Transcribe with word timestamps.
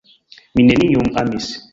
mi 0.55 0.61
neniun 0.69 1.07
amis. 1.21 1.47